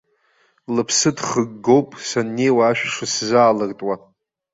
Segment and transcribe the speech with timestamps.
[0.73, 3.95] Лыԥсы дхыггоуп саннеиуа ашә шысзаалыртуа.